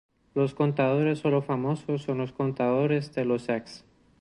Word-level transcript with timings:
Los 0.33 0.55
contadores 0.55 1.19
sólo 1.19 1.43
famosos 1.43 2.01
son 2.01 2.17
los 2.17 2.31
contadores 2.31 3.13
de 3.13 3.23
los 3.23 3.49
ex". 3.49 3.85